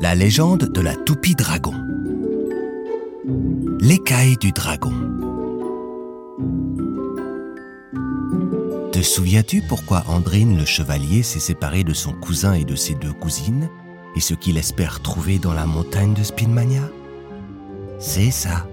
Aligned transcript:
La 0.00 0.14
légende 0.14 0.70
de 0.72 0.80
la 0.80 0.94
toupie 0.94 1.34
dragon. 1.34 1.74
L'écaille 3.80 4.36
du 4.36 4.52
dragon. 4.52 4.92
Te 8.92 9.02
souviens-tu 9.02 9.62
pourquoi 9.62 10.04
Andrine 10.08 10.56
le 10.56 10.64
chevalier 10.64 11.22
s'est 11.22 11.40
séparé 11.40 11.84
de 11.84 11.92
son 11.92 12.12
cousin 12.12 12.54
et 12.54 12.64
de 12.64 12.74
ses 12.74 12.94
deux 12.94 13.12
cousines 13.12 13.68
et 14.16 14.20
ce 14.20 14.34
qu'il 14.34 14.56
espère 14.56 15.00
trouver 15.00 15.38
dans 15.38 15.52
la 15.52 15.66
montagne 15.66 16.14
de 16.14 16.22
Spinmania? 16.22 16.88
C'est 17.98 18.30
ça. 18.30 18.66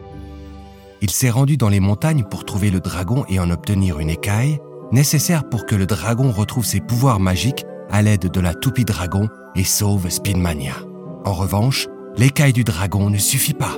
Il 1.02 1.10
s'est 1.10 1.30
rendu 1.30 1.58
dans 1.58 1.70
les 1.70 1.80
montagnes 1.80 2.24
pour 2.24 2.46
trouver 2.46 2.72
le 2.72 2.80
dragon 2.80 3.26
et 3.28 3.40
en 3.40 3.50
obtenir 3.52 4.00
une 4.00 4.10
écaille, 4.10 4.60
nécessaire 4.92 5.50
pour 5.50 5.66
que 5.66 5.76
le 5.76 5.86
dragon 5.86 6.32
retrouve 6.32 6.66
ses 6.66 6.80
pouvoirs 6.80 7.20
magiques 7.20 7.66
à 7.96 8.02
l'aide 8.02 8.30
de 8.30 8.42
la 8.42 8.54
toupie 8.54 8.84
dragon 8.84 9.30
et 9.56 9.64
sauve 9.64 10.10
Spinmania. 10.10 10.74
En 11.24 11.32
revanche, 11.32 11.88
l'écaille 12.18 12.52
du 12.52 12.66
dragon 12.66 13.10
ne 13.10 13.18
suffit 13.18 13.54
pas. 13.54 13.78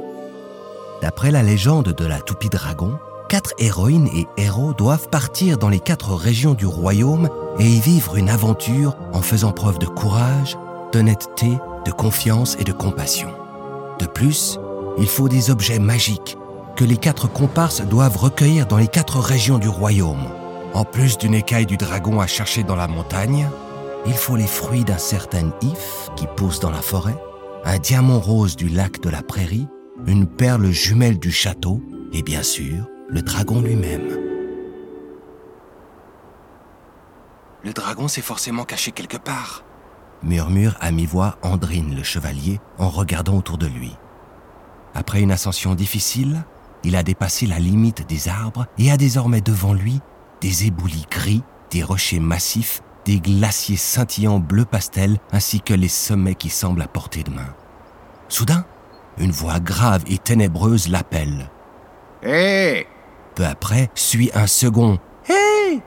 D'après 1.04 1.30
la 1.30 1.44
légende 1.44 1.94
de 1.94 2.06
la 2.06 2.20
toupie 2.20 2.50
dragon, 2.50 2.98
quatre 3.30 3.54
héroïnes 3.60 4.10
et 4.16 4.26
héros 4.42 4.74
doivent 4.74 5.10
partir 5.10 5.60
dans 5.60 5.70
les 5.70 5.80
quatre 5.80 6.16
régions 6.16 6.56
du 6.56 6.66
royaume 6.66 7.30
et 7.60 7.68
y 7.68 7.80
vivre 7.80 8.16
une 8.16 8.30
aventure 8.30 8.98
en 9.14 9.22
faisant 9.22 9.52
preuve 9.52 9.78
de 9.78 9.86
courage, 9.86 10.58
d'honnêteté, 10.92 11.52
de 11.86 11.92
confiance 11.92 12.58
et 12.60 12.64
de 12.64 12.74
compassion. 12.74 13.30
De 14.00 14.08
plus, 14.08 14.60
il 14.98 15.08
faut 15.08 15.30
des 15.30 15.52
objets 15.52 15.78
magiques 15.78 16.40
que 16.76 16.86
les 16.86 16.98
quatre 16.98 17.32
comparses 17.32 17.86
doivent 17.86 18.18
recueillir 18.18 18.66
dans 18.66 18.78
les 18.78 18.88
quatre 18.88 19.20
régions 19.20 19.60
du 19.60 19.70
royaume. 19.70 20.26
En 20.74 20.86
plus 20.86 21.20
d'une 21.20 21.36
écaille 21.36 21.68
du 21.68 21.78
dragon 21.78 22.20
à 22.20 22.26
chercher 22.26 22.64
dans 22.64 22.76
la 22.76 22.88
montagne, 22.88 23.48
il 24.08 24.14
faut 24.14 24.38
les 24.38 24.48
fruits 24.48 24.86
d'un 24.86 24.98
certain 24.98 25.52
if 25.62 26.10
qui 26.16 26.28
pousse 26.36 26.60
dans 26.60 26.72
la 26.72 26.82
forêt, 26.82 27.18
un 27.66 27.78
diamant 27.78 28.20
rose 28.20 28.56
du 28.56 28.70
lac 28.70 29.02
de 29.02 29.10
la 29.10 29.22
prairie, 29.22 29.68
une 30.06 30.26
perle 30.26 30.72
jumelle 30.72 31.20
du 31.20 31.32
château 31.32 31.82
et 32.14 32.24
bien 32.24 32.44
sûr 32.44 32.88
le 33.10 33.22
dragon 33.22 33.62
lui-même. 33.62 34.18
Le 37.64 37.74
dragon 37.74 38.08
s'est 38.08 38.22
forcément 38.22 38.64
caché 38.64 38.92
quelque 38.92 39.18
part, 39.18 39.64
murmure 40.24 40.78
à 40.80 40.92
mi-voix 40.92 41.38
Andrine 41.42 41.96
le 41.96 42.04
chevalier 42.04 42.60
en 42.78 42.90
regardant 42.90 43.38
autour 43.38 43.58
de 43.58 43.68
lui. 43.68 43.96
Après 44.94 45.22
une 45.22 45.32
ascension 45.32 45.76
difficile, 45.76 46.44
il 46.84 46.96
a 46.96 47.04
dépassé 47.04 47.46
la 47.46 47.60
limite 47.60 48.08
des 48.08 48.30
arbres 48.30 48.68
et 48.78 48.90
a 48.90 48.98
désormais 48.98 49.42
devant 49.42 49.74
lui 49.74 50.00
des 50.40 50.68
éboulis 50.68 51.08
gris, 51.10 51.44
des 51.72 51.84
rochers 51.84 52.20
massifs, 52.20 52.82
des 53.08 53.22
glaciers 53.22 53.78
scintillants 53.78 54.40
bleu 54.40 54.66
pastel 54.66 55.18
ainsi 55.32 55.62
que 55.62 55.74
les 55.74 55.88
sommets 55.88 56.36
qui 56.36 56.50
semblent 56.50 56.82
à 56.82 56.90
portée 56.90 57.24
de 57.24 57.30
main. 57.30 57.56
Soudain, 58.28 58.66
une 59.18 59.32
voix 59.32 59.62
grave 59.62 60.04
et 60.08 60.18
ténébreuse 60.18 60.90
l'appelle. 60.90 61.50
Hé 62.22 62.86
Peu 63.34 63.46
après, 63.46 63.90
suit 63.96 64.30
un 64.36 64.46
second 64.46 65.00
Hé 65.30 65.82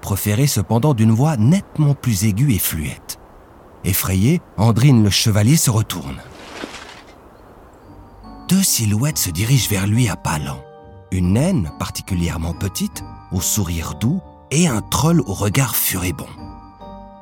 proféré 0.00 0.48
cependant 0.48 0.94
d'une 0.94 1.12
voix 1.12 1.36
nettement 1.36 1.94
plus 1.94 2.24
aiguë 2.24 2.54
et 2.54 2.58
fluette. 2.58 3.20
Effrayé, 3.84 4.40
Andrine 4.56 5.04
le 5.04 5.10
chevalier 5.10 5.56
se 5.56 5.70
retourne. 5.70 6.16
Deux 8.48 8.64
silhouettes 8.64 9.18
se 9.18 9.30
dirigent 9.30 9.70
vers 9.70 9.86
lui 9.86 10.08
à 10.08 10.16
pas 10.16 10.40
lents. 10.40 10.64
Une 11.12 11.34
naine 11.34 11.70
particulièrement 11.78 12.52
petite, 12.52 13.04
au 13.30 13.40
sourire 13.40 13.94
doux, 13.94 14.20
et 14.52 14.68
un 14.68 14.82
troll 14.82 15.20
au 15.22 15.32
regard 15.32 15.74
furibond. 15.74 16.28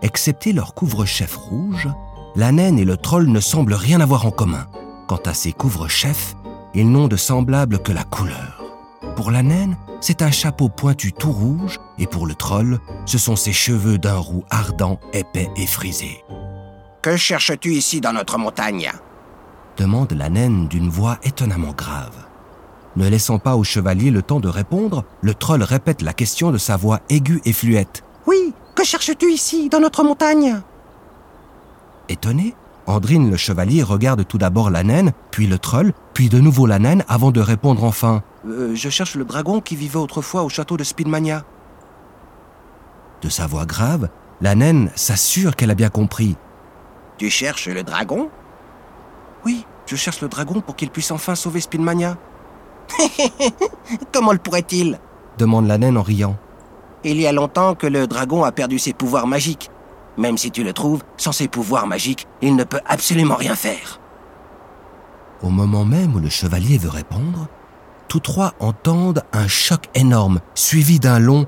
Excepté 0.03 0.53
leur 0.53 0.75
couvre-chef 0.75 1.37
rouge, 1.37 1.89
la 2.37 2.53
naine 2.53 2.79
et 2.79 2.85
le 2.85 2.97
troll 2.97 3.29
ne 3.29 3.41
semblent 3.41 3.75
rien 3.75 4.01
avoir 4.01 4.27
en 4.27 4.31
commun. 4.31 4.67
Quant 5.07 5.21
à 5.25 5.33
ces 5.33 5.53
couvre-chefs, 5.53 6.35
ils 6.75 6.91
n'ont 6.91 7.09
de 7.09 7.17
semblable 7.17 7.79
que 7.79 7.93
la 7.93 8.05
couleur. 8.05 8.63
Pour 9.17 9.31
la 9.31 9.43
naine, 9.43 9.77
c'est 10.01 10.23
un 10.23 10.31
chapeau 10.31 10.69
pointu 10.69 11.13
tout 11.13 11.33
rouge, 11.33 11.79
et 11.99 12.07
pour 12.07 12.27
le 12.27 12.35
troll, 12.35 12.79
ce 13.07 13.19
sont 13.19 13.37
ses 13.37 13.53
cheveux 13.53 13.99
d'un 13.99 14.17
roux 14.17 14.45
ardent, 14.51 14.99
épais 15.13 15.51
et 15.57 15.67
frisé. 15.67 16.25
Que 17.03 17.17
cherches-tu 17.17 17.73
ici 17.73 18.01
dans 18.01 18.13
notre 18.13 18.39
montagne? 18.39 18.91
demande 19.77 20.13
la 20.13 20.29
naine 20.29 20.69
d'une 20.69 20.91
voix 20.91 21.19
étonnamment 21.23 21.73
grave. 21.73 22.30
Ne 22.97 23.09
laissant 23.09 23.39
pas 23.39 23.57
au 23.57 23.65
chevalier 23.65 24.11
le 24.11 24.23
temps 24.23 24.41
de 24.41 24.49
répondre, 24.49 25.05
le 25.23 25.35
troll 25.35 25.63
répète 25.63 26.03
la 26.03 26.13
question 26.13 26.51
de 26.51 26.59
sa 26.59 26.77
voix 26.77 27.01
aiguë 27.09 27.41
et 27.45 27.53
fluette. 27.53 28.03
Oui, 28.27 28.53
que 28.75 28.85
cherches-tu 28.85 29.31
ici, 29.31 29.69
dans 29.69 29.81
notre 29.81 30.03
montagne? 30.03 30.61
Étonné, 32.09 32.55
Andrine 32.87 33.31
le 33.31 33.37
chevalier 33.37 33.83
regarde 33.85 34.27
tout 34.27 34.39
d'abord 34.39 34.71
la 34.71 34.83
naine, 34.83 35.13
puis 35.31 35.47
le 35.47 35.59
troll, 35.59 35.93
puis 36.15 36.29
de 36.29 36.41
nouveau 36.41 36.67
la 36.67 36.81
naine 36.81 37.05
avant 37.09 37.31
de 37.31 37.41
répondre 37.41 37.85
enfin. 37.85 38.23
Euh, 38.47 38.75
Je 38.75 38.89
cherche 38.89 39.15
le 39.15 39.25
dragon 39.25 39.61
qui 39.61 39.77
vivait 39.77 39.97
autrefois 39.99 40.43
au 40.43 40.49
château 40.49 40.77
de 40.77 40.83
Spinmania. 40.85 41.45
De 43.23 43.29
sa 43.29 43.47
voix 43.47 43.67
grave, 43.67 44.09
la 44.41 44.55
naine 44.55 44.91
s'assure 44.97 45.55
qu'elle 45.55 45.71
a 45.71 45.75
bien 45.77 45.91
compris. 45.91 46.37
Tu 47.19 47.31
cherches 47.31 47.69
le 47.69 47.83
dragon? 47.85 48.31
Oui, 49.45 49.65
je 49.87 49.95
cherche 49.95 50.21
le 50.23 50.29
dragon 50.29 50.61
pour 50.61 50.75
qu'il 50.75 50.91
puisse 50.91 51.11
enfin 51.11 51.35
sauver 51.35 51.61
Spinmania. 51.61 52.17
Comment 54.13 54.33
le 54.33 54.39
pourrait-il 54.39 54.99
demande 55.41 55.67
la 55.67 55.79
naine 55.79 55.97
en 55.97 56.03
riant. 56.03 56.37
Il 57.03 57.19
y 57.19 57.27
a 57.27 57.33
longtemps 57.33 57.75
que 57.75 57.87
le 57.87 58.07
dragon 58.07 58.45
a 58.45 58.53
perdu 58.53 58.79
ses 58.79 58.93
pouvoirs 58.93 59.27
magiques. 59.27 59.71
Même 60.19 60.37
si 60.37 60.51
tu 60.51 60.63
le 60.63 60.75
trouves, 60.75 61.03
sans 61.17 61.33
ses 61.33 61.49
pouvoirs 61.49 61.87
magiques, 61.87 62.27
il 62.43 62.57
ne 62.57 62.65
peut 62.65 62.81
absolument 62.87 63.37
rien 63.37 63.55
faire. 63.55 64.01
Au 65.43 65.49
moment 65.49 65.87
même 65.87 66.15
où 66.15 66.19
le 66.19 66.29
chevalier 66.29 66.77
veut 66.77 66.91
répondre, 66.91 67.49
tous 68.09 68.21
trois 68.21 68.53
entendent 68.61 69.23
un 69.33 69.49
choc 69.49 69.87
énorme, 69.95 70.41
suivi 70.55 71.01
d'un 71.01 71.19
long... 71.19 71.47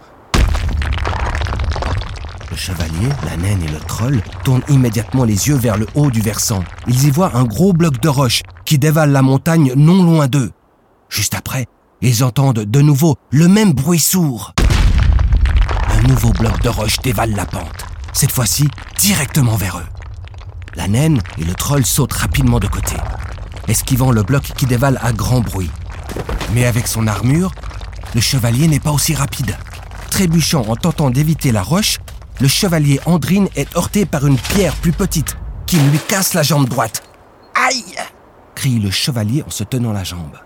Le 2.51 2.57
chevalier, 2.57 3.09
la 3.25 3.37
naine 3.37 3.63
et 3.63 3.71
le 3.71 3.81
troll 3.81 4.23
tournent 4.45 4.63
immédiatement 4.69 5.25
les 5.25 5.49
yeux 5.49 5.57
vers 5.57 5.79
le 5.79 5.87
haut 5.95 6.11
du 6.11 6.21
versant. 6.21 6.63
Ils 6.87 7.07
y 7.07 7.11
voient 7.11 7.35
un 7.35 7.45
gros 7.45 7.73
bloc 7.73 7.99
de 8.01 8.09
roche 8.09 8.43
qui 8.65 8.79
dévale 8.79 9.11
la 9.11 9.23
montagne 9.23 9.73
non 9.75 10.03
loin 10.03 10.29
d'eux. 10.29 10.51
Juste 11.13 11.35
après, 11.35 11.67
ils 12.01 12.25
entendent 12.25 12.61
de 12.65 12.81
nouveau 12.81 13.19
le 13.31 13.47
même 13.47 13.75
bruit 13.75 13.99
sourd. 13.99 14.55
Un 15.91 16.01
nouveau 16.09 16.31
bloc 16.31 16.63
de 16.63 16.71
roche 16.71 17.01
dévale 17.01 17.33
la 17.33 17.45
pente, 17.45 17.85
cette 18.15 18.33
fois-ci 18.33 18.67
directement 18.99 19.57
vers 19.57 19.77
eux. 19.77 19.87
La 20.75 20.89
naine 20.89 21.21
et 21.37 21.45
le 21.45 21.53
troll 21.53 21.85
sautent 21.85 22.15
rapidement 22.15 22.61
de 22.61 22.67
côté, 22.67 22.97
esquivant 23.69 24.11
le 24.11 24.23
bloc 24.23 24.43
qui 24.57 24.65
dévale 24.65 24.99
à 25.03 25.13
grand 25.13 25.43
bruit. 25.43 25.71
Mais 26.55 26.65
avec 26.65 26.89
son 26.89 27.07
armure, 27.07 27.53
le 28.15 28.23
chevalier 28.23 28.67
n'est 28.67 28.81
pas 28.81 28.93
aussi 28.93 29.15
rapide. 29.15 29.59
Trébuchant 30.11 30.65
en 30.67 30.77
tentant 30.77 31.11
d'éviter 31.11 31.53
la 31.53 31.63
roche, 31.63 31.99
le 32.41 32.49
chevalier 32.49 33.01
Andrine 33.05 33.51
est 33.55 33.77
heurté 33.77 34.07
par 34.07 34.27
une 34.27 34.39
pierre 34.39 34.77
plus 34.77 34.93
petite 34.93 35.37
qui 35.67 35.77
lui 35.77 35.99
casse 36.09 36.33
la 36.33 36.43
jambe 36.43 36.71
droite. 36.71 37.03
Aïe 37.55 37.85
crie 38.55 38.79
le 38.79 38.91
chevalier 38.91 39.43
en 39.47 39.51
se 39.51 39.63
tenant 39.63 39.93
la 39.93 40.05
jambe. 40.05 40.39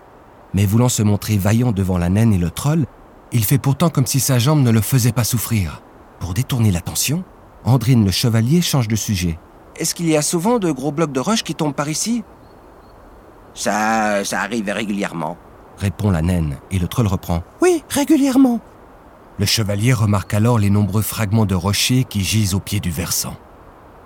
Mais 0.53 0.65
voulant 0.65 0.89
se 0.89 1.03
montrer 1.03 1.37
vaillant 1.37 1.71
devant 1.71 1.97
la 1.97 2.09
naine 2.09 2.33
et 2.33 2.37
le 2.37 2.49
troll, 2.49 2.85
il 3.31 3.43
fait 3.43 3.57
pourtant 3.57 3.89
comme 3.89 4.05
si 4.05 4.19
sa 4.19 4.39
jambe 4.39 4.63
ne 4.63 4.71
le 4.71 4.81
faisait 4.81 5.11
pas 5.11 5.23
souffrir. 5.23 5.81
Pour 6.19 6.33
détourner 6.33 6.71
l'attention, 6.71 7.23
Andrine 7.63 8.05
le 8.05 8.11
chevalier 8.11 8.61
change 8.61 8.87
de 8.87 8.95
sujet. 8.95 9.37
Est-ce 9.75 9.93
qu'il 9.93 10.07
y 10.07 10.17
a 10.17 10.21
souvent 10.21 10.57
de 10.57 10.71
gros 10.71 10.91
blocs 10.91 11.11
de 11.11 11.19
roche 11.19 11.43
qui 11.43 11.53
tombent 11.53 11.75
par 11.75 11.89
ici? 11.89 12.23
Ça, 13.53 14.23
ça 14.23 14.41
arrive 14.41 14.69
régulièrement. 14.69 15.37
Répond 15.77 16.09
la 16.09 16.21
naine 16.21 16.57
et 16.71 16.79
le 16.79 16.87
troll 16.87 17.07
reprend. 17.07 17.43
Oui, 17.61 17.83
régulièrement. 17.89 18.59
Le 19.39 19.45
chevalier 19.45 19.93
remarque 19.93 20.33
alors 20.33 20.57
les 20.57 20.71
nombreux 20.71 21.03
fragments 21.03 21.45
de 21.45 21.53
rochers 21.53 22.05
qui 22.05 22.23
gisent 22.23 22.55
au 22.55 22.59
pied 22.59 22.79
du 22.79 22.89
versant. 22.89 23.35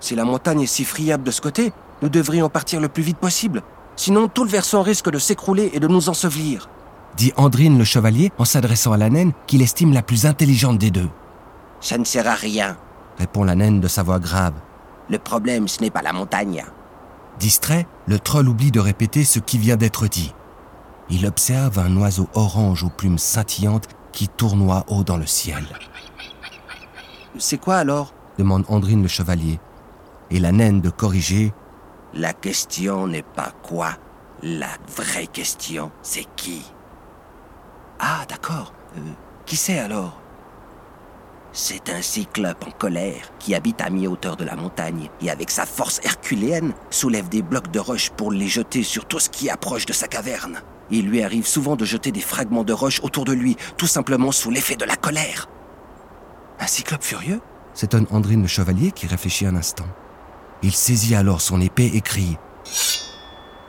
Si 0.00 0.14
la 0.14 0.24
montagne 0.24 0.62
est 0.62 0.66
si 0.66 0.84
friable 0.84 1.24
de 1.24 1.30
ce 1.30 1.40
côté, 1.40 1.72
nous 2.02 2.10
devrions 2.10 2.50
partir 2.50 2.80
le 2.80 2.88
plus 2.88 3.02
vite 3.02 3.16
possible. 3.16 3.62
Sinon, 3.96 4.28
tout 4.28 4.44
le 4.44 4.50
versant 4.50 4.82
risque 4.82 5.10
de 5.10 5.18
s'écrouler 5.18 5.70
et 5.74 5.80
de 5.80 5.88
nous 5.88 6.08
ensevelir. 6.08 6.68
Dit 7.16 7.32
Andrine 7.36 7.78
le 7.78 7.84
chevalier 7.84 8.32
en 8.38 8.44
s'adressant 8.44 8.92
à 8.92 8.96
la 8.96 9.10
naine 9.10 9.32
qu'il 9.46 9.62
estime 9.62 9.92
la 9.92 10.02
plus 10.02 10.26
intelligente 10.26 10.78
des 10.78 10.90
deux. 10.90 11.10
Ça 11.80 11.98
ne 11.98 12.04
sert 12.04 12.26
à 12.26 12.34
rien. 12.34 12.76
Répond 13.18 13.44
la 13.44 13.54
naine 13.54 13.80
de 13.80 13.88
sa 13.88 14.02
voix 14.02 14.18
grave. 14.18 14.54
Le 15.10 15.18
problème, 15.18 15.68
ce 15.68 15.80
n'est 15.80 15.90
pas 15.90 16.02
la 16.02 16.12
montagne. 16.12 16.64
Distrait, 17.38 17.86
le 18.06 18.18
troll 18.18 18.48
oublie 18.48 18.70
de 18.70 18.80
répéter 18.80 19.24
ce 19.24 19.38
qui 19.40 19.58
vient 19.58 19.76
d'être 19.76 20.06
dit. 20.06 20.32
Il 21.10 21.26
observe 21.26 21.78
un 21.78 21.94
oiseau 21.96 22.28
orange 22.34 22.84
aux 22.84 22.90
plumes 22.90 23.18
scintillantes 23.18 23.88
qui 24.12 24.28
tournoie 24.28 24.84
haut 24.88 25.04
dans 25.04 25.16
le 25.16 25.26
ciel. 25.26 25.64
C'est 27.38 27.58
quoi 27.58 27.76
alors? 27.76 28.14
Demande 28.38 28.64
Andrine 28.68 29.02
le 29.02 29.08
chevalier. 29.08 29.58
Et 30.30 30.38
la 30.38 30.52
naine 30.52 30.80
de 30.80 30.90
corriger 30.90 31.52
La 32.14 32.32
question 32.32 33.06
n'est 33.06 33.22
pas 33.22 33.52
quoi. 33.62 33.90
La 34.42 34.68
vraie 34.96 35.26
question, 35.26 35.90
c'est 36.02 36.26
qui 36.36 36.62
Ah, 37.98 38.24
d'accord. 38.28 38.74
Euh, 38.96 39.00
qui 39.46 39.56
c'est 39.56 39.78
alors? 39.78 40.20
C'est 41.54 41.90
un 41.90 42.00
cyclope 42.00 42.64
en 42.66 42.70
colère 42.70 43.30
qui 43.38 43.54
habite 43.54 43.80
à 43.82 43.90
mi-hauteur 43.90 44.36
de 44.36 44.44
la 44.44 44.56
montagne 44.56 45.10
et 45.20 45.30
avec 45.30 45.50
sa 45.50 45.66
force 45.66 46.00
herculéenne 46.02 46.72
soulève 46.90 47.28
des 47.28 47.42
blocs 47.42 47.70
de 47.70 47.78
roche 47.78 48.10
pour 48.10 48.32
les 48.32 48.48
jeter 48.48 48.82
sur 48.82 49.04
tout 49.04 49.18
ce 49.18 49.28
qui 49.28 49.50
approche 49.50 49.84
de 49.86 49.92
sa 49.92 50.08
caverne. 50.08 50.62
Il 50.90 51.06
lui 51.08 51.22
arrive 51.22 51.46
souvent 51.46 51.76
de 51.76 51.84
jeter 51.84 52.10
des 52.10 52.20
fragments 52.20 52.64
de 52.64 52.72
roche 52.72 53.00
autour 53.02 53.24
de 53.24 53.32
lui, 53.32 53.56
tout 53.76 53.86
simplement 53.86 54.32
sous 54.32 54.50
l'effet 54.50 54.76
de 54.76 54.84
la 54.84 54.96
colère. 54.96 55.48
Un 56.58 56.66
cyclope 56.66 57.02
furieux? 57.02 57.40
S'étonne 57.74 58.06
Andrine 58.10 58.42
le 58.42 58.48
chevalier 58.48 58.90
qui 58.90 59.06
réfléchit 59.06 59.46
un 59.46 59.56
instant. 59.56 59.86
Il 60.62 60.72
saisit 60.72 61.14
alors 61.14 61.40
son 61.40 61.60
épée 61.60 61.90
et 61.94 62.00
crie 62.00 62.36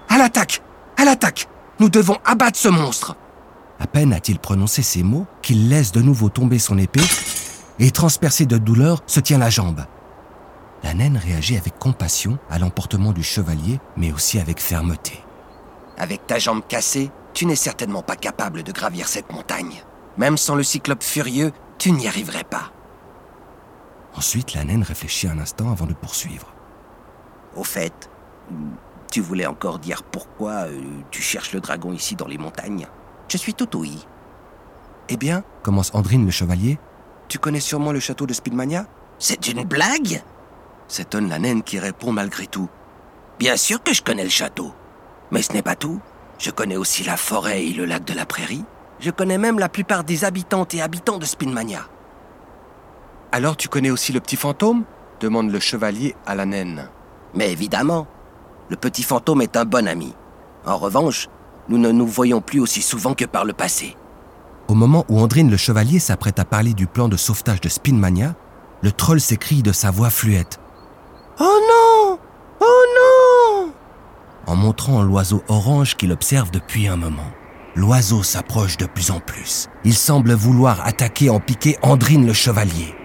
À 0.10 0.18
l'attaque 0.18 0.62
À 0.98 1.06
l'attaque 1.06 1.48
Nous 1.80 1.90
devons 1.90 2.18
abattre 2.26 2.60
ce 2.60 2.70
monstre 2.70 3.16
À 3.80 3.88
peine 3.88 4.14
a-t-il 4.14 4.40
prononcé 4.40 4.82
ces 4.82 5.04
mots 5.04 5.26
qu'il 5.42 5.70
laisse 5.70 5.92
de 5.92 6.02
nouveau 6.02 6.30
tomber 6.30 6.60
son 6.60 6.78
épée 6.78 7.02
et 7.80 7.92
transpercé 7.92 8.46
de 8.46 8.58
douleur, 8.58 9.02
se 9.08 9.20
tient 9.20 9.38
la 9.38 9.50
jambe. 9.50 9.86
La 10.84 10.94
naine 10.94 11.18
réagit 11.18 11.58
avec 11.58 11.80
compassion 11.80 12.38
à 12.50 12.60
l'emportement 12.60 13.14
du 13.14 13.24
chevalier, 13.24 13.80
mais 13.98 14.12
aussi 14.12 14.40
avec 14.40 14.60
fermeté. 14.60 15.24
Avec 15.98 16.28
ta 16.28 16.40
jambe 16.40 16.62
cassée, 16.68 17.12
tu 17.34 17.46
n'es 17.46 17.56
certainement 17.56 18.04
pas 18.04 18.16
capable 18.16 18.64
de 18.64 18.72
gravir 18.72 19.08
cette 19.08 19.32
montagne. 19.32 19.84
Même 20.18 20.38
sans 20.38 20.56
le 20.56 20.64
cyclope 20.64 21.04
furieux, 21.04 21.52
tu 21.78 21.92
n'y 21.92 22.08
arriverais 22.08 22.44
pas. 22.44 22.72
Ensuite, 24.16 24.54
la 24.54 24.64
naine 24.64 24.84
réfléchit 24.84 25.28
un 25.28 25.40
instant 25.40 25.72
avant 25.72 25.88
de 25.88 25.94
poursuivre. 25.94 26.53
Au 27.56 27.64
fait, 27.64 28.10
tu 29.12 29.22
voulais 29.22 29.46
encore 29.46 29.80
dire 29.80 30.04
pourquoi 30.04 30.68
euh, 30.68 30.80
tu 31.12 31.22
cherches 31.22 31.54
le 31.54 31.60
dragon 31.60 31.94
ici 31.94 32.16
dans 32.16 32.28
les 32.28 32.38
montagnes? 32.38 32.88
Je 33.28 33.38
suis 33.38 33.54
tout 33.54 33.78
ouïe. 33.78 34.06
Eh 35.10 35.18
bien, 35.18 35.44
commence 35.64 35.94
Andrine 35.94 36.26
le 36.26 36.32
chevalier, 36.32 36.80
tu 37.28 37.40
connais 37.40 37.60
sûrement 37.60 37.92
le 37.92 38.00
château 38.00 38.26
de 38.26 38.34
Speedmania 38.34 38.86
C'est 39.20 39.48
une 39.48 39.64
blague 39.64 40.24
s'étonne 40.88 41.30
la 41.30 41.40
naine 41.40 41.64
qui 41.64 41.80
répond 41.80 42.12
malgré 42.12 42.46
tout. 42.46 42.70
Bien 43.40 43.58
sûr 43.58 43.82
que 43.82 43.94
je 43.94 44.04
connais 44.04 44.24
le 44.24 44.30
château. 44.30 44.74
Mais 45.32 45.42
ce 45.42 45.52
n'est 45.54 45.64
pas 45.64 45.76
tout. 45.76 46.00
Je 46.38 46.52
connais 46.52 46.78
aussi 46.78 47.04
la 47.04 47.18
forêt 47.18 47.66
et 47.66 47.74
le 47.74 47.86
lac 47.86 48.04
de 48.04 48.14
la 48.14 48.26
prairie. 48.26 48.64
Je 49.00 49.10
connais 49.10 49.38
même 49.38 49.60
la 49.60 49.70
plupart 49.70 50.04
des 50.04 50.24
habitantes 50.24 50.74
et 50.76 50.82
habitants 50.82 51.18
de 51.18 51.26
Spinmania. 51.26 51.88
Alors 53.32 53.58
tu 53.58 53.68
connais 53.68 53.90
aussi 53.90 54.14
le 54.14 54.20
petit 54.20 54.36
fantôme? 54.36 54.84
demande 55.20 55.52
le 55.52 55.60
chevalier 55.60 56.16
à 56.26 56.36
la 56.36 56.46
naine. 56.46 56.90
Mais 57.34 57.52
évidemment, 57.52 58.08
le 58.70 58.76
petit 58.76 59.04
fantôme 59.04 59.42
est 59.42 59.58
un 59.58 59.66
bon 59.66 59.88
ami. 59.88 60.14
En 60.66 60.78
revanche, 60.78 61.30
nous 61.70 61.78
ne 61.78 61.92
nous 61.92 62.08
voyons 62.08 62.42
plus 62.42 62.60
aussi 62.60 62.82
souvent 62.82 63.14
que 63.14 63.26
par 63.26 63.46
le 63.46 63.54
passé. 63.54 63.96
Au 64.68 64.76
moment 64.76 65.06
où 65.10 65.20
Andrine 65.20 65.52
le 65.52 65.58
chevalier 65.58 66.00
s'apprête 66.00 66.40
à 66.40 66.46
parler 66.46 66.74
du 66.74 66.88
plan 66.88 67.10
de 67.10 67.18
sauvetage 67.18 67.62
de 67.62 67.70
Spinmania, 67.70 68.36
le 68.82 68.92
troll 68.92 69.20
s'écrie 69.20 69.64
de 69.64 69.72
sa 69.72 69.92
voix 69.92 70.10
fluette. 70.10 70.60
Oh 71.40 71.60
non 71.70 72.20
Oh 72.60 72.84
non 73.66 73.74
En 74.48 74.56
montrant 74.56 75.02
l'oiseau 75.02 75.44
orange 75.48 75.96
qu'il 75.96 76.12
observe 76.12 76.52
depuis 76.52 76.88
un 76.88 76.98
moment. 76.98 77.32
L'oiseau 77.76 78.24
s'approche 78.24 78.78
de 78.78 78.86
plus 78.86 79.10
en 79.10 79.20
plus. 79.20 79.68
Il 79.84 79.96
semble 79.96 80.34
vouloir 80.34 80.86
attaquer 80.86 81.30
en 81.30 81.40
piquer 81.40 81.78
Andrine 81.82 82.26
le 82.26 82.34
chevalier. 82.34 82.96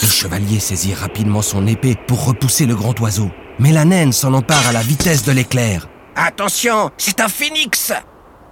Le 0.00 0.06
chevalier 0.06 0.60
saisit 0.60 0.94
rapidement 0.94 1.42
son 1.42 1.66
épée 1.66 1.96
pour 2.06 2.24
repousser 2.24 2.66
le 2.66 2.76
grand 2.76 2.98
oiseau. 3.00 3.30
Mais 3.58 3.72
la 3.72 3.84
naine 3.84 4.12
s'en 4.12 4.34
empare 4.34 4.66
à 4.68 4.72
la 4.72 4.82
vitesse 4.82 5.24
de 5.24 5.32
l'éclair. 5.32 5.88
Attention, 6.14 6.90
c'est 6.96 7.20
un 7.20 7.28
phénix 7.28 7.92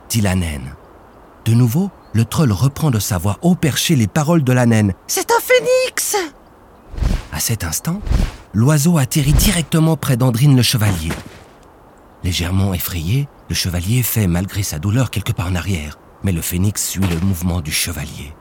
dit 0.09 0.21
la 0.21 0.35
naine. 0.35 0.75
De 1.45 1.53
nouveau, 1.53 1.91
le 2.13 2.25
troll 2.25 2.53
reprend 2.53 2.91
de 2.91 2.99
sa 2.99 3.19
voix 3.19 3.39
haut 3.43 3.55
perché 3.55 3.97
les 3.97 4.07
paroles 4.07 4.45
de 4.45 4.53
la 4.53 4.67
naine. 4.67 4.95
C'est 5.07 5.31
un 5.31 5.41
phénix 5.41 6.17
À 7.33 7.41
cet 7.41 7.65
instant, 7.65 8.01
l'oiseau 8.53 8.99
atterrit 8.99 9.33
directement 9.33 9.97
près 9.97 10.17
d'Andrine 10.17 10.57
le 10.57 10.63
chevalier. 10.63 11.11
Légèrement 12.25 12.75
effrayé, 12.75 13.29
le 13.49 13.55
chevalier 13.55 14.03
fait, 14.03 14.27
malgré 14.27 14.63
sa 14.63 14.79
douleur, 14.79 15.11
quelques 15.11 15.35
pas 15.35 15.45
en 15.45 15.55
arrière, 15.55 15.99
mais 16.25 16.33
le 16.33 16.41
phénix 16.41 16.89
suit 16.89 17.07
le 17.07 17.21
mouvement 17.21 17.61
du 17.61 17.73
chevalier. 17.73 18.35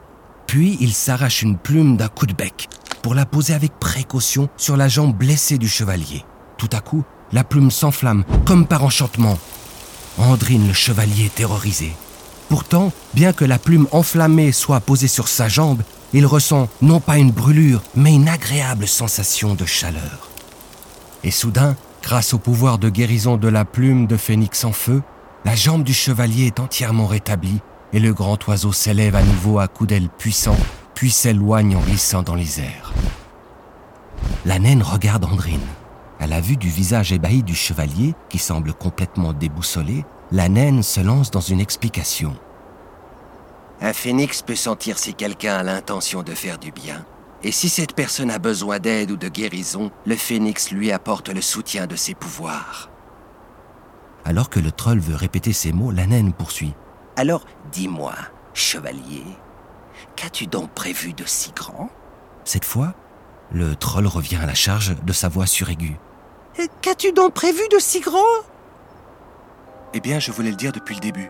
Puis 0.47 0.77
il 0.79 0.93
s'arrache 0.93 1.41
une 1.41 1.57
plume 1.57 1.97
d'un 1.97 2.07
coup 2.07 2.25
de 2.25 2.33
bec 2.33 2.69
pour 3.05 3.13
la 3.13 3.27
poser 3.27 3.53
avec 3.53 3.77
précaution 3.77 4.49
sur 4.57 4.77
la 4.77 4.87
jambe 4.87 5.15
blessée 5.15 5.59
du 5.59 5.67
chevalier. 5.67 6.25
Tout 6.57 6.71
à 6.71 6.79
coup, 6.79 7.03
la 7.31 7.43
plume 7.43 7.69
s'enflamme, 7.69 8.23
comme 8.47 8.65
par 8.65 8.83
enchantement. 8.83 9.37
Andrine 10.17 10.67
le 10.67 10.73
chevalier 10.73 11.25
est 11.25 11.35
terrorisé. 11.35 11.93
Pourtant, 12.49 12.91
bien 13.13 13.31
que 13.31 13.45
la 13.45 13.59
plume 13.59 13.87
enflammée 13.91 14.51
soit 14.51 14.79
posée 14.79 15.07
sur 15.07 15.27
sa 15.27 15.47
jambe, 15.47 15.83
il 16.13 16.25
ressent 16.25 16.67
non 16.81 16.99
pas 16.99 17.19
une 17.19 17.29
brûlure, 17.29 17.83
mais 17.95 18.15
une 18.15 18.27
agréable 18.27 18.87
sensation 18.87 19.53
de 19.53 19.65
chaleur. 19.65 20.31
Et 21.23 21.29
soudain, 21.29 21.75
grâce 22.01 22.33
au 22.33 22.39
pouvoir 22.39 22.79
de 22.79 22.89
guérison 22.89 23.37
de 23.37 23.49
la 23.49 23.65
plume 23.65 24.07
de 24.07 24.17
phénix 24.17 24.63
en 24.63 24.71
feu, 24.71 25.03
la 25.45 25.53
jambe 25.53 25.83
du 25.83 25.93
chevalier 25.93 26.47
est 26.47 26.59
entièrement 26.59 27.05
rétablie 27.05 27.59
et 27.93 27.99
le 27.99 28.15
grand 28.15 28.47
oiseau 28.47 28.73
s'élève 28.73 29.15
à 29.15 29.21
nouveau 29.21 29.59
à 29.59 29.67
coups 29.67 29.89
d'ailes 29.89 30.09
puissants, 30.09 30.57
puis 30.95 31.11
s'éloigne 31.11 31.75
en 31.75 31.81
glissant 31.81 32.23
dans 32.23 32.35
les 32.35 32.61
airs. 32.61 32.93
La 34.45 34.59
naine 34.59 34.81
regarde 34.81 35.25
Andrine. 35.25 35.59
À 36.19 36.27
la 36.27 36.39
vue 36.39 36.57
du 36.57 36.69
visage 36.69 37.11
ébahi 37.11 37.43
du 37.43 37.53
chevalier, 37.53 38.15
qui 38.29 38.37
semble 38.37 38.73
complètement 38.73 39.33
déboussolé, 39.33 40.05
la 40.31 40.49
naine 40.49 40.81
se 40.81 41.01
lance 41.01 41.29
dans 41.29 41.41
une 41.41 41.59
explication. 41.59 42.35
Un 43.81 43.91
phénix 43.91 44.41
peut 44.41 44.55
sentir 44.55 44.97
si 44.97 45.13
quelqu'un 45.13 45.55
a 45.55 45.63
l'intention 45.63 46.23
de 46.23 46.33
faire 46.33 46.57
du 46.57 46.71
bien. 46.71 47.05
Et 47.43 47.51
si 47.51 47.67
cette 47.67 47.93
personne 47.93 48.31
a 48.31 48.39
besoin 48.39 48.79
d'aide 48.79 49.11
ou 49.11 49.17
de 49.17 49.27
guérison, 49.27 49.91
le 50.05 50.15
phénix 50.15 50.71
lui 50.71 50.91
apporte 50.91 51.29
le 51.29 51.41
soutien 51.41 51.85
de 51.85 51.97
ses 51.97 52.15
pouvoirs. 52.15 52.89
Alors 54.23 54.49
que 54.49 54.59
le 54.59 54.71
troll 54.71 54.99
veut 54.99 55.15
répéter 55.15 55.53
ces 55.53 55.73
mots, 55.73 55.91
la 55.91 56.07
naine 56.07 56.33
poursuit. 56.33 56.73
Alors, 57.17 57.45
dis-moi, 57.71 58.13
chevalier, 58.53 59.23
qu'as-tu 60.15 60.47
donc 60.47 60.71
prévu 60.71 61.13
de 61.13 61.23
si 61.25 61.51
grand? 61.51 61.89
Cette 62.43 62.65
fois, 62.65 62.93
le 63.51 63.75
troll 63.75 64.07
revient 64.07 64.37
à 64.37 64.45
la 64.45 64.53
charge 64.53 64.95
de 65.03 65.13
sa 65.13 65.29
voix 65.29 65.45
suraiguë. 65.45 65.97
Qu'as-tu 66.81 67.11
donc 67.11 67.33
prévu 67.33 67.61
de 67.71 67.79
si 67.79 67.99
grand? 67.99 68.23
Eh 69.93 69.99
bien, 69.99 70.19
je 70.19 70.31
voulais 70.31 70.51
le 70.51 70.55
dire 70.55 70.71
depuis 70.71 70.95
le 70.95 71.01
début. 71.01 71.29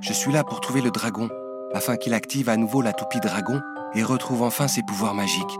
Je 0.00 0.12
suis 0.12 0.32
là 0.32 0.44
pour 0.44 0.60
trouver 0.60 0.80
le 0.80 0.90
dragon, 0.90 1.28
afin 1.74 1.96
qu'il 1.96 2.14
active 2.14 2.48
à 2.48 2.56
nouveau 2.56 2.82
la 2.82 2.92
toupie 2.92 3.20
dragon 3.20 3.60
et 3.94 4.02
retrouve 4.02 4.42
enfin 4.42 4.68
ses 4.68 4.82
pouvoirs 4.82 5.14
magiques. 5.14 5.56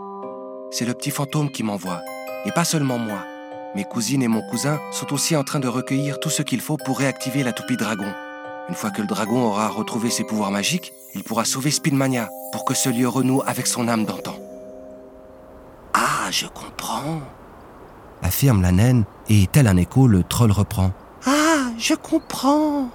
C'est 0.71 0.85
le 0.85 0.93
petit 0.93 1.11
fantôme 1.11 1.51
qui 1.51 1.63
m'envoie, 1.63 2.01
et 2.45 2.51
pas 2.51 2.65
seulement 2.65 2.97
moi. 2.97 3.25
Mes 3.75 3.83
cousines 3.83 4.23
et 4.23 4.27
mon 4.27 4.41
cousin 4.49 4.79
sont 4.91 5.13
aussi 5.13 5.35
en 5.35 5.43
train 5.43 5.59
de 5.59 5.67
recueillir 5.67 6.19
tout 6.19 6.29
ce 6.29 6.41
qu'il 6.41 6.61
faut 6.61 6.77
pour 6.77 6.99
réactiver 6.99 7.43
la 7.43 7.53
toupie 7.53 7.77
dragon. 7.77 8.11
Une 8.69 8.75
fois 8.75 8.91
que 8.91 9.01
le 9.01 9.07
dragon 9.07 9.47
aura 9.47 9.67
retrouvé 9.67 10.11
ses 10.11 10.23
pouvoirs 10.23 10.51
magiques, 10.51 10.93
il 11.15 11.23
pourra 11.23 11.43
sauver 11.43 11.71
Spinmania 11.71 12.29
pour 12.51 12.65
que 12.65 12.75
ce 12.75 12.87
lieu 12.87 13.09
renoue 13.09 13.41
avec 13.47 13.65
son 13.65 13.87
âme 13.87 14.05
d'antan. 14.05 14.35
Ah, 15.95 16.29
je 16.29 16.45
comprends, 16.45 17.19
affirme 18.21 18.61
la 18.61 18.71
naine, 18.71 19.05
et 19.27 19.47
tel 19.47 19.65
un 19.65 19.75
écho, 19.75 20.07
le 20.07 20.23
troll 20.23 20.51
reprend. 20.51 20.91
Ah, 21.25 21.71
je 21.79 21.95
comprends. 21.95 22.89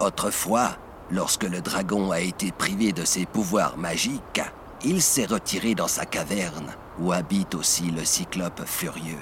Autrefois, 0.00 0.70
lorsque 1.12 1.44
le 1.44 1.60
dragon 1.60 2.10
a 2.10 2.18
été 2.18 2.50
privé 2.50 2.90
de 2.90 3.04
ses 3.04 3.24
pouvoirs 3.24 3.78
magiques, 3.78 4.42
il 4.84 5.00
s'est 5.00 5.26
retiré 5.26 5.76
dans 5.76 5.86
sa 5.86 6.06
caverne, 6.06 6.74
où 6.98 7.12
habite 7.12 7.54
aussi 7.54 7.92
le 7.92 8.04
cyclope 8.04 8.62
furieux. 8.66 9.16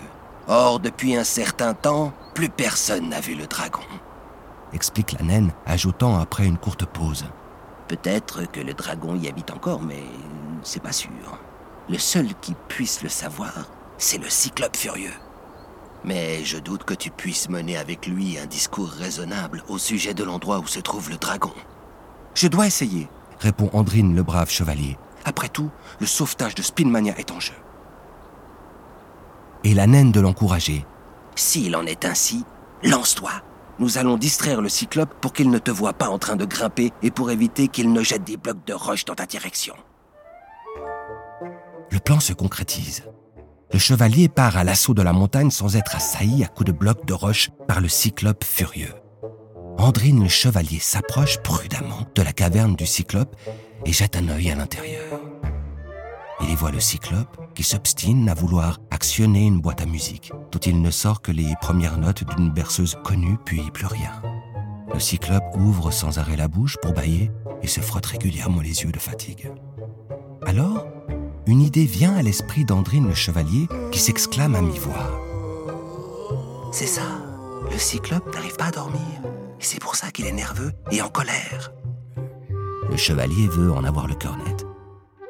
Or, 0.49 0.81
depuis 0.81 1.17
un 1.17 1.25
certain 1.25 1.75
temps, 1.75 2.15
plus 2.33 2.49
personne 2.49 3.11
n'a 3.11 3.21
vu 3.21 3.35
le 3.35 3.47
dragon. 3.47 3.81
Explique 4.73 5.13
la 5.19 5.25
naine, 5.25 5.53
ajoutant 5.65 6.19
après 6.19 6.47
une 6.47 6.59
courte 6.59 6.85
pause. 6.85 7.27
Peut-être 7.89 8.51
que 8.51 8.61
le 8.61 8.75
dragon 8.75 9.15
y 9.15 9.29
habite 9.29 9.51
encore, 9.51 9.83
mais 9.83 10.03
c'est 10.63 10.83
pas 10.83 10.93
sûr. 10.93 11.11
Le 11.89 11.99
seul 11.99 12.29
qui 12.41 12.55
puisse 12.69 13.03
le 13.03 13.09
savoir, 13.09 13.69
c'est 13.97 14.19
le 14.19 14.29
cyclope 14.29 14.77
furieux. 14.77 15.15
Mais 16.05 16.45
je 16.45 16.59
doute 16.59 16.85
que 16.85 16.95
tu 16.95 17.11
puisses 17.11 17.49
mener 17.49 17.77
avec 17.77 18.07
lui 18.07 18.39
un 18.39 18.47
discours 18.47 18.89
raisonnable 18.89 19.63
au 19.69 19.79
sujet 19.79 20.15
de 20.15 20.25
l'endroit 20.25 20.59
où 20.59 20.67
se 20.67 20.81
trouve 20.81 21.11
le 21.11 21.17
dragon. 21.17 21.53
Je 22.35 22.49
dois 22.49 22.67
essayer, 22.67 23.09
répond 23.41 23.71
Andrine 23.73 24.15
le 24.15 24.23
brave 24.23 24.51
chevalier. 24.51 24.99
Après 25.25 25.49
tout, 25.49 25.71
le 26.01 26.07
sauvetage 26.07 26.55
de 26.55 26.63
Spinmania 26.63 27.17
est 27.19 27.31
en 27.31 27.41
jeu. 27.41 27.55
Et 29.65 29.75
la 29.75 29.87
naine 29.87 30.13
de 30.13 30.21
l'encourager. 30.21 30.85
S'il 31.35 31.75
en 31.77 31.87
est 31.87 32.05
ainsi, 32.05 32.45
lance-toi. 32.83 33.33
Nous 33.79 33.99
allons 33.99 34.17
distraire 34.17 34.61
le 34.61 34.69
cyclope 34.69 35.15
pour 35.21 35.33
qu'il 35.33 35.51
ne 35.51 35.59
te 35.59 35.71
voie 35.71 35.93
pas 35.93 36.09
en 36.09 36.19
train 36.19 36.37
de 36.37 36.45
grimper 36.45 36.93
et 37.03 37.11
pour 37.11 37.31
éviter 37.31 37.69
qu'il 37.69 37.93
ne 37.93 38.03
jette 38.03 38.25
des 38.25 38.37
blocs 38.37 38.65
de 38.67 38.73
roche 38.73 39.05
dans 39.05 39.15
ta 39.15 39.27
direction. 39.27 39.75
Le 41.91 41.99
plan 41.99 42.21
se 42.21 42.33
concrétise 42.33 43.05
le 43.73 43.79
chevalier 43.79 44.29
part 44.29 44.57
à 44.57 44.65
l'assaut 44.65 44.95
de 44.95 45.03
la 45.03 45.13
montagne 45.13 45.51
sans 45.51 45.77
être 45.77 45.97
assailli 45.97 46.45
à 46.45 46.47
coups 46.47 46.69
de 46.69 46.73
blocs 46.73 47.05
de 47.05 47.13
roche 47.13 47.51
par 47.67 47.81
le 47.81 47.89
cyclope 47.89 48.45
furieux. 48.45 48.95
Andrine 49.79 50.23
le 50.23 50.29
chevalier 50.29 50.79
s'approche 50.79 51.39
prudemment 51.43 52.07
de 52.15 52.23
la 52.23 52.33
caverne 52.33 52.77
du 52.77 52.87
cyclope 52.87 53.37
et 53.85 53.93
jette 53.93 54.17
un 54.17 54.29
œil 54.29 54.51
à 54.51 54.55
l'intérieur. 54.55 55.21
Il 56.41 56.51
y 56.51 56.55
voit 56.55 56.71
le 56.71 56.81
cyclope 56.81 57.37
qui 57.55 57.63
s'obstine 57.63 58.29
à 58.29 58.35
vouloir 58.35 58.79
actionner 58.91 59.47
une 59.47 59.61
boîte 59.61 59.81
à 59.81 59.87
musique, 59.87 60.33
dont 60.53 60.59
il 60.59 60.83
ne 60.83 60.91
sort 60.91 61.23
que 61.23 61.33
les 61.33 61.55
premières 61.61 61.99
notes 61.99 62.25
d'une 62.25 62.51
berceuse 62.51 62.97
connue, 63.05 63.39
puis 63.45 63.63
plus 63.73 63.87
rien. 63.87 64.13
Le 64.93 65.01
cyclope 65.01 65.57
ouvre 65.57 65.91
sans 65.91 66.19
arrêt 66.19 66.37
la 66.37 66.49
bouche 66.49 66.77
pour 66.83 66.93
bailler 66.93 67.31
et 67.63 67.67
se 67.67 67.81
frotte 67.81 68.07
régulièrement 68.07 68.61
les 68.61 68.83
yeux 68.83 68.93
de 68.93 68.99
fatigue. 68.99 69.51
Alors, 70.45 70.87
une 71.47 71.63
idée 71.63 71.87
vient 71.87 72.15
à 72.15 72.23
l'esprit 72.23 72.65
d'Andrine 72.65 73.09
le 73.09 73.15
chevalier 73.15 73.69
qui 73.91 73.99
s'exclame 73.99 74.55
à 74.55 74.61
mi-voix. 74.61 75.21
C'est 76.73 76.87
ça, 76.87 77.03
le 77.71 77.79
cyclope 77.79 78.33
n'arrive 78.35 78.57
pas 78.57 78.67
à 78.67 78.71
dormir. 78.71 79.01
Et 79.59 79.65
c'est 79.65 79.81
pour 79.81 79.97
ça 79.97 80.11
qu'il 80.11 80.27
est 80.27 80.33
nerveux 80.33 80.73
et 80.91 81.01
en 81.01 81.09
colère. 81.09 81.73
Le 82.91 82.97
chevalier 82.97 83.49
veut 83.49 83.73
en 83.73 83.85
avoir 83.85 84.07
le 84.07 84.15
cœur 84.15 84.37
net. 84.37 84.67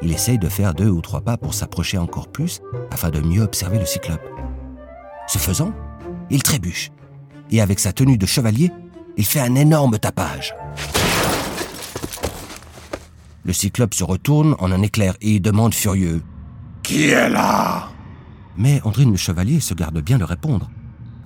Il 0.03 0.13
essaye 0.13 0.39
de 0.39 0.49
faire 0.49 0.75
deux 0.75 0.89
ou 0.89 1.01
trois 1.01 1.23
pas 1.23 1.37
pour 1.37 1.55
s'approcher 1.55 1.99
encore 1.99 2.29
plus 2.29 2.61
afin 2.91 3.11
de 3.11 3.21
mieux 3.21 3.43
observer 3.43 3.79
le 3.79 3.87
cyclope. 3.87 4.23
Ce 5.27 5.39
faisant, 5.39 5.73
il 6.31 6.43
trébuche 6.43 6.91
et 7.51 7.61
avec 7.61 7.79
sa 7.79 7.93
tenue 7.93 8.19
de 8.19 8.27
chevalier, 8.27 8.71
il 9.17 9.25
fait 9.25 9.41
un 9.41 9.55
énorme 9.55 9.99
tapage. 9.99 10.55
Le 13.45 13.53
cyclope 13.53 13.95
se 13.95 14.05
retourne 14.05 14.57
en 14.59 14.73
un 14.73 14.83
éclair 14.83 15.15
et 15.21 15.39
demande 15.39 15.73
furieux 15.73 16.23
Qui 16.83 17.11
est 17.11 17.29
là? 17.29 17.89
Mais 18.57 18.81
Andrine 18.85 19.13
le 19.13 19.17
chevalier 19.17 19.61
se 19.61 19.75
garde 19.75 20.01
bien 20.01 20.19
de 20.19 20.25
répondre. 20.25 20.71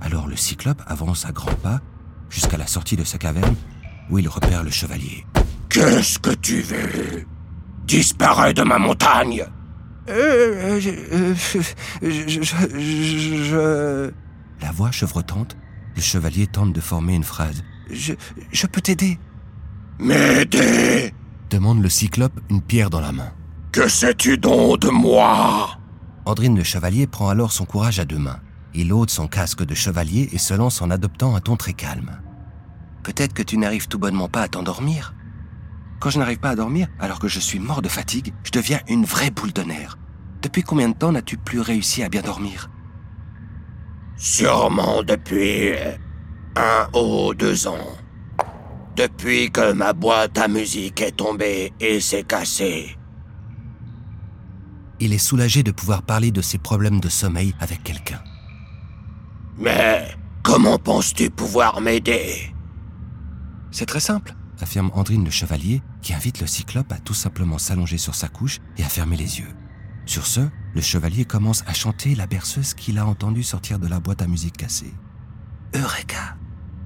Alors 0.00 0.28
le 0.28 0.36
cyclope 0.36 0.82
avance 0.86 1.24
à 1.26 1.32
grands 1.32 1.54
pas 1.62 1.80
jusqu'à 2.28 2.56
la 2.56 2.66
sortie 2.66 2.96
de 2.96 3.04
sa 3.04 3.18
caverne 3.18 3.54
où 4.10 4.18
il 4.18 4.28
repère 4.28 4.62
le 4.62 4.70
chevalier. 4.70 5.24
Qu'est-ce 5.68 6.18
que 6.18 6.34
tu 6.34 6.60
veux? 6.60 7.24
Disparais 7.90 8.54
de 8.54 8.62
ma 8.62 8.78
montagne 8.78 9.44
euh, 10.08 10.78
je, 10.78 10.90
euh, 10.90 11.34
je, 11.34 12.40
je, 12.40 13.42
je, 13.42 14.10
La 14.62 14.70
voix 14.70 14.92
chevrotante, 14.92 15.56
le 15.96 16.00
chevalier 16.00 16.46
tente 16.46 16.72
de 16.72 16.80
former 16.80 17.16
une 17.16 17.24
phrase. 17.24 17.64
Je, 17.90 18.14
je 18.52 18.66
peux 18.68 18.80
t'aider? 18.80 19.18
M'aider? 19.98 21.12
Demande 21.50 21.82
le 21.82 21.88
cyclope, 21.88 22.38
une 22.48 22.62
pierre 22.62 22.90
dans 22.90 23.00
la 23.00 23.10
main. 23.10 23.32
Que 23.72 23.88
sais-tu 23.88 24.38
donc 24.38 24.78
de 24.78 24.88
moi? 24.90 25.70
Andrine 26.26 26.56
le 26.56 26.62
chevalier 26.62 27.08
prend 27.08 27.28
alors 27.28 27.50
son 27.50 27.64
courage 27.64 27.98
à 27.98 28.04
deux 28.04 28.18
mains. 28.18 28.38
Il 28.72 28.92
ôte 28.92 29.10
son 29.10 29.26
casque 29.26 29.64
de 29.64 29.74
chevalier 29.74 30.28
et 30.30 30.38
se 30.38 30.54
lance 30.54 30.80
en 30.80 30.92
adoptant 30.92 31.34
un 31.34 31.40
ton 31.40 31.56
très 31.56 31.72
calme. 31.72 32.20
Peut-être 33.02 33.32
que 33.34 33.42
tu 33.42 33.58
n'arrives 33.58 33.88
tout 33.88 33.98
bonnement 33.98 34.28
pas 34.28 34.42
à 34.42 34.48
t'endormir. 34.48 35.12
Quand 36.00 36.08
je 36.08 36.18
n'arrive 36.18 36.40
pas 36.40 36.50
à 36.50 36.56
dormir, 36.56 36.88
alors 36.98 37.18
que 37.18 37.28
je 37.28 37.38
suis 37.38 37.58
mort 37.58 37.82
de 37.82 37.88
fatigue, 37.88 38.32
je 38.42 38.50
deviens 38.50 38.80
une 38.88 39.04
vraie 39.04 39.30
boule 39.30 39.52
de 39.52 39.62
nerfs. 39.62 39.98
Depuis 40.40 40.62
combien 40.62 40.88
de 40.88 40.94
temps 40.94 41.12
n'as-tu 41.12 41.36
plus 41.36 41.60
réussi 41.60 42.02
à 42.02 42.08
bien 42.08 42.22
dormir? 42.22 42.70
Sûrement 44.16 45.02
depuis 45.02 45.74
un 46.56 46.88
ou 46.98 47.34
deux 47.34 47.66
ans. 47.66 47.96
Depuis 48.96 49.50
que 49.50 49.72
ma 49.72 49.92
boîte 49.92 50.38
à 50.38 50.48
musique 50.48 51.02
est 51.02 51.16
tombée 51.16 51.72
et 51.80 52.00
s'est 52.00 52.24
cassée. 52.24 52.96
Il 55.00 55.12
est 55.12 55.18
soulagé 55.18 55.62
de 55.62 55.70
pouvoir 55.70 56.02
parler 56.02 56.30
de 56.30 56.40
ses 56.40 56.58
problèmes 56.58 57.00
de 57.00 57.08
sommeil 57.10 57.54
avec 57.60 57.82
quelqu'un. 57.82 58.22
Mais 59.58 60.08
comment 60.42 60.78
penses-tu 60.78 61.28
pouvoir 61.30 61.80
m'aider? 61.80 62.54
C'est 63.70 63.86
très 63.86 64.00
simple, 64.00 64.34
affirme 64.62 64.90
Andrine 64.94 65.24
le 65.24 65.30
chevalier, 65.30 65.82
qui 66.02 66.14
invite 66.14 66.40
le 66.40 66.46
cyclope 66.46 66.92
à 66.92 66.98
tout 66.98 67.14
simplement 67.14 67.58
s'allonger 67.58 67.98
sur 67.98 68.14
sa 68.14 68.28
couche 68.28 68.58
et 68.76 68.84
à 68.84 68.88
fermer 68.88 69.16
les 69.16 69.38
yeux. 69.38 69.54
Sur 70.06 70.26
ce, 70.26 70.40
le 70.74 70.80
chevalier 70.80 71.24
commence 71.24 71.62
à 71.66 71.74
chanter 71.74 72.14
la 72.14 72.26
berceuse 72.26 72.74
qu'il 72.74 72.98
a 72.98 73.06
entendue 73.06 73.42
sortir 73.42 73.78
de 73.78 73.86
la 73.86 74.00
boîte 74.00 74.22
à 74.22 74.26
musique 74.26 74.56
cassée. 74.56 74.92
Eureka 75.74 76.36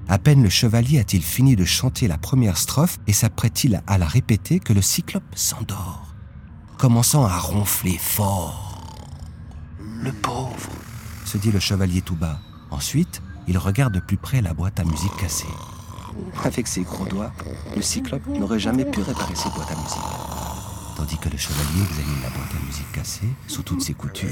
À 0.07 0.19
peine 0.19 0.43
le 0.43 0.49
chevalier 0.49 0.99
a-t-il 0.99 1.23
fini 1.23 1.55
de 1.55 1.65
chanter 1.65 2.07
la 2.07 2.17
première 2.17 2.57
strophe 2.57 2.97
et 3.07 3.13
s'apprête-t-il 3.13 3.81
à 3.87 3.97
la 3.97 4.05
répéter 4.05 4.59
que 4.59 4.73
le 4.73 4.81
cyclope 4.81 5.23
s'endort, 5.35 6.15
commençant 6.77 7.25
à 7.25 7.37
ronfler 7.37 7.97
fort. 7.97 8.83
Le 9.79 10.11
pauvre 10.11 10.69
se 11.25 11.37
dit 11.37 11.51
le 11.51 11.59
chevalier 11.59 12.01
tout 12.01 12.15
bas. 12.15 12.39
Ensuite, 12.69 13.21
il 13.47 13.57
regarde 13.57 13.93
de 13.93 13.99
plus 13.99 14.17
près 14.17 14.41
la 14.41 14.53
boîte 14.53 14.79
à 14.79 14.83
musique 14.83 15.15
cassée. 15.17 15.45
Avec 16.43 16.67
ses 16.67 16.81
gros 16.81 17.05
doigts, 17.05 17.31
le 17.75 17.81
cyclope 17.81 18.27
n'aurait 18.27 18.59
jamais 18.59 18.85
pu 18.85 19.01
réparer 19.01 19.35
ses 19.35 19.49
boîtes 19.49 19.71
à 19.71 19.75
musique. 19.75 20.25
Tandis 20.95 21.17
que 21.17 21.29
le 21.29 21.37
chevalier 21.37 21.83
examine 21.89 22.21
la 22.23 22.29
boîte 22.29 22.55
à 22.55 22.65
musique 22.65 22.91
cassée, 22.93 23.29
sous 23.47 23.63
toutes 23.63 23.81
ses 23.81 23.93
coutures, 23.93 24.29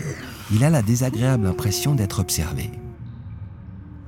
il 0.52 0.64
a 0.64 0.70
la 0.70 0.82
désagréable 0.82 1.48
impression 1.48 1.96
d'être 1.96 2.20
observé. 2.20 2.72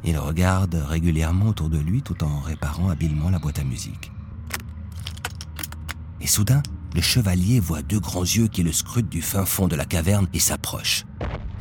Il 0.03 0.17
regarde 0.17 0.75
régulièrement 0.75 1.47
autour 1.47 1.69
de 1.69 1.79
lui 1.79 2.01
tout 2.01 2.23
en 2.23 2.39
réparant 2.39 2.89
habilement 2.89 3.29
la 3.29 3.39
boîte 3.39 3.59
à 3.59 3.63
musique. 3.63 4.11
Et 6.21 6.27
soudain, 6.27 6.61
le 6.93 7.01
chevalier 7.01 7.59
voit 7.59 7.81
deux 7.81 7.99
grands 7.99 8.23
yeux 8.23 8.47
qui 8.47 8.63
le 8.63 8.71
scrutent 8.71 9.09
du 9.09 9.21
fin 9.21 9.45
fond 9.45 9.67
de 9.67 9.75
la 9.75 9.85
caverne 9.85 10.27
et 10.33 10.39
s'approche. 10.39 11.05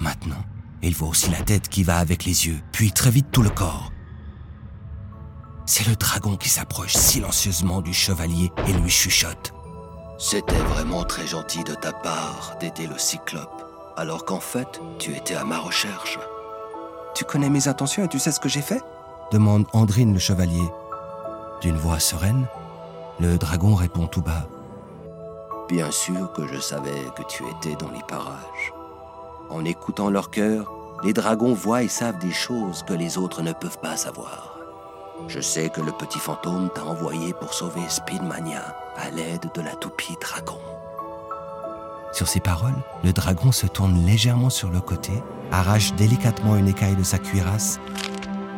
Maintenant, 0.01 0.45
il 0.83 0.95
voit 0.95 1.09
aussi 1.09 1.31
la 1.31 1.41
tête 1.41 1.69
qui 1.69 1.83
va 1.83 1.99
avec 1.99 2.25
les 2.25 2.47
yeux, 2.47 2.61
puis 2.71 2.93
très 2.93 3.11
vite 3.11 3.29
tout 3.33 3.43
le 3.43 3.51
corps. 3.51 3.94
C'est 5.67 5.87
le 5.87 5.97
dragon 5.97 6.37
qui 6.37 6.51
s'approche 6.51 6.93
silencieusement 6.93 7.81
du 7.81 7.95
chevalier 7.95 8.53
et 8.69 8.73
lui 8.73 8.91
chuchote. 8.91 9.55
C'était 10.19 10.55
vraiment 10.55 11.05
très 11.05 11.27
gentil 11.27 11.65
de 11.65 11.75
ta 11.75 11.93
part 11.93 12.57
d'aider 12.61 12.87
le 12.87 12.99
cyclope, 12.99 13.65
alors 13.97 14.25
qu'en 14.25 14.41
fait, 14.41 14.81
tu 14.99 15.17
étais 15.17 15.35
à 15.35 15.45
ma 15.45 15.59
recherche. 15.59 16.19
Tu 17.15 17.25
connais 17.25 17.49
mes 17.49 17.67
intentions 17.67 18.05
et 18.05 18.09
tu 18.09 18.19
sais 18.19 18.33
ce 18.33 18.41
que 18.41 18.49
j'ai 18.49 18.63
fait? 18.63 18.83
demande 19.33 19.67
Andrine 19.73 20.13
le 20.13 20.19
chevalier. 20.19 20.69
D'une 21.63 21.77
voix 21.77 21.99
sereine, 21.99 22.47
le 23.19 23.39
dragon 23.39 23.75
répond 23.75 24.07
tout 24.07 24.23
bas. 24.23 24.47
Bien 25.69 25.91
sûr 25.91 26.31
que 26.35 26.47
je 26.47 26.61
savais 26.61 27.05
que 27.17 27.23
tu 27.23 27.43
étais 27.49 27.75
dans 27.77 27.91
les 27.91 28.03
parages. 28.07 28.75
En 29.49 29.65
écoutant 29.65 30.11
leur 30.11 30.31
cœur, 30.31 30.71
les 31.03 31.15
dragons 31.15 31.55
voient 31.55 31.83
et 31.83 31.89
savent 31.89 32.19
des 32.19 32.33
choses 32.33 32.83
que 32.83 32.93
les 32.93 33.17
autres 33.17 33.43
ne 33.43 33.53
peuvent 33.53 33.79
pas 33.79 33.97
savoir. 33.97 34.54
Je 35.29 35.41
sais 35.41 35.71
que 35.71 35.81
le 35.81 35.93
petit 35.93 36.19
fantôme 36.19 36.71
t'a 36.75 36.85
envoyé 36.85 37.33
pour 37.33 37.55
sauver 37.55 37.83
Speedmania 37.89 38.77
à 38.97 39.11
l'aide 39.11 39.51
de 39.55 39.61
la 39.61 39.75
toupie 39.77 40.17
dragon. 40.21 40.59
Sur 42.13 42.29
ces 42.29 42.41
paroles, 42.41 42.77
le 43.03 43.13
dragon 43.13 43.51
se 43.51 43.67
tourne 43.67 44.05
légèrement 44.07 44.51
sur 44.51 44.71
le 44.71 44.81
côté, 44.81 45.13
arrache 45.51 45.95
délicatement 45.95 46.57
une 46.57 46.69
écaille 46.69 46.97
de 46.97 47.03
sa 47.03 47.19
cuirasse 47.19 47.81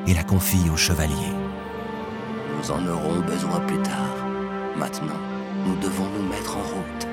et 0.07 0.15
la 0.15 0.25
confie 0.25 0.69
au 0.71 0.77
chevalier. 0.77 1.33
Nous 2.59 2.71
en 2.71 2.87
aurons 2.87 3.21
besoin 3.21 3.61
plus 3.61 3.81
tard. 3.83 4.17
Maintenant, 4.77 5.21
nous 5.67 5.77
devons 5.77 6.09
nous 6.11 6.29
mettre 6.29 6.57
en 6.57 6.63
route. 6.63 7.09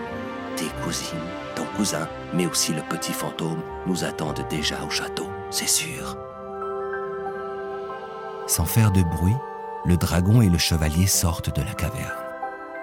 Tes 0.55 0.69
cousines, 0.83 1.17
ton 1.55 1.65
cousin, 1.77 2.07
mais 2.33 2.45
aussi 2.45 2.73
le 2.73 2.81
petit 2.83 3.13
fantôme 3.13 3.61
nous 3.87 4.03
attendent 4.03 4.45
déjà 4.49 4.83
au 4.85 4.89
château, 4.89 5.27
c'est 5.49 5.69
sûr. 5.69 6.17
Sans 8.47 8.65
faire 8.65 8.91
de 8.91 9.01
bruit, 9.01 9.35
le 9.85 9.95
dragon 9.95 10.41
et 10.41 10.49
le 10.49 10.57
chevalier 10.57 11.07
sortent 11.07 11.55
de 11.55 11.61
la 11.61 11.73
caverne. 11.73 12.11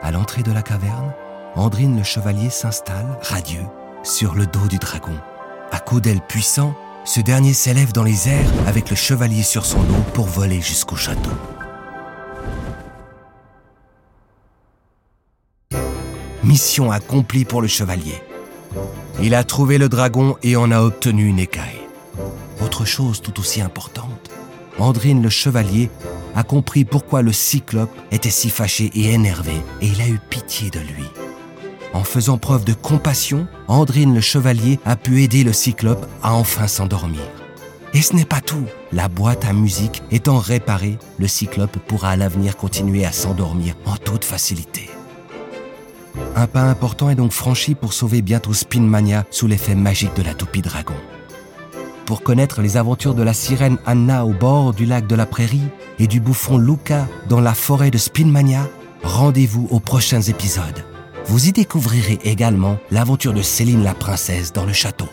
À 0.01 0.11
l'entrée 0.11 0.43
de 0.43 0.53
la 0.53 0.63
caverne, 0.63 1.13
Andrine 1.55 1.99
le 1.99 2.03
chevalier 2.03 2.49
s'installe, 2.49 3.19
radieux, 3.23 3.67
sur 4.03 4.35
le 4.35 4.47
dos 4.47 4.67
du 4.69 4.79
dragon. 4.79 5.15
À 5.71 5.79
coups 5.79 6.03
d'ailes 6.03 6.23
puissants, 6.23 6.75
ce 7.05 7.21
dernier 7.21 7.53
s'élève 7.53 7.93
dans 7.93 8.05
les 8.05 8.29
airs 8.29 8.51
avec 8.67 8.89
le 8.89 8.97
chevalier 8.97 9.43
sur 9.43 9.67
son 9.67 9.83
dos 9.83 10.03
pour 10.15 10.27
voler 10.27 10.61
jusqu'au 10.61 10.97
château. 10.97 11.31
Mission 16.43 16.91
accomplie 16.91 17.45
pour 17.45 17.61
le 17.61 17.69
chevalier. 17.69 18.23
Il 19.23 19.35
a 19.35 19.45
trouvé 19.45 19.77
le 19.77 19.91
dragon 19.91 20.37
et 20.43 20.57
en 20.57 20.71
a 20.71 20.81
obtenu 20.81 21.27
une 21.27 21.39
écaille. 21.39 21.81
Autre 22.63 22.87
chose 22.87 23.21
tout 23.21 23.39
aussi 23.39 23.61
importante, 23.61 24.31
Andrine 24.81 25.23
le 25.23 25.29
chevalier 25.29 25.91
a 26.35 26.43
compris 26.43 26.85
pourquoi 26.85 27.23
le 27.23 27.33
cyclope 27.33 27.95
était 28.11 28.31
si 28.31 28.51
fâché 28.51 28.91
et 28.95 29.13
énervé, 29.13 29.53
et 29.81 29.87
il 29.89 30.01
a 30.01 30.09
eu 30.09 30.19
pitié 30.31 30.71
de 30.71 30.81
lui. 30.81 31.05
En 31.93 32.05
faisant 32.05 32.39
preuve 32.39 32.65
de 32.65 32.73
compassion, 32.73 33.47
Andrine 33.69 34.15
le 34.15 34.21
chevalier 34.21 34.79
a 34.85 34.97
pu 34.97 35.23
aider 35.23 35.45
le 35.45 35.53
cyclope 35.53 36.07
à 36.23 36.35
enfin 36.35 36.67
s'endormir. 36.67 37.21
Et 37.93 38.03
ce 38.03 38.15
n'est 38.15 38.25
pas 38.25 38.41
tout. 38.41 38.65
La 38.93 39.09
boîte 39.09 39.45
à 39.45 39.53
musique 39.53 40.03
étant 40.13 40.39
réparée, 40.39 40.99
le 41.19 41.27
cyclope 41.27 41.77
pourra 41.89 42.11
à 42.11 42.17
l'avenir 42.17 42.57
continuer 42.57 43.05
à 43.05 43.13
s'endormir 43.13 43.75
en 43.85 43.97
toute 43.97 44.25
facilité. 44.25 44.89
Un 46.37 46.47
pas 46.47 46.63
important 46.63 47.11
est 47.11 47.17
donc 47.17 47.33
franchi 47.33 47.75
pour 47.75 47.93
sauver 47.93 48.23
bientôt 48.23 48.55
Spinmania 48.55 49.25
sous 49.31 49.47
l'effet 49.49 49.75
magique 49.75 50.15
de 50.15 50.23
la 50.23 50.35
toupie 50.35 50.63
dragon. 50.63 50.95
Pour 52.11 52.25
connaître 52.25 52.61
les 52.61 52.77
aventures 52.77 53.15
de 53.15 53.23
la 53.23 53.33
sirène 53.33 53.79
Anna 53.87 54.27
au 54.27 54.33
bord 54.33 54.75
du 54.75 54.85
lac 54.85 55.07
de 55.07 55.15
la 55.15 55.27
Prairie 55.27 55.69
et 56.01 56.09
du 56.09 56.19
bouffon 56.19 56.59
Luca 56.59 57.07
dans 57.29 57.41
la 57.41 57.55
forêt 57.55 57.93
de 57.93 57.99
Spinmania, 57.99 58.69
rendez-vous 59.05 59.69
aux 59.71 59.79
prochains 59.79 60.21
épisodes. 60.21 60.85
Vous 61.27 61.47
y 61.47 61.53
découvrirez 61.53 62.19
également 62.25 62.79
l'aventure 62.91 63.33
de 63.33 63.43
Céline 63.43 63.85
la 63.85 63.95
princesse 63.95 64.53
dans 64.53 64.67
le 64.67 64.73
château. 64.73 65.07